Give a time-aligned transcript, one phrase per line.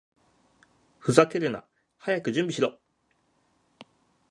[0.97, 1.63] ふざけるな！
[1.99, 2.79] 早く準備しろ！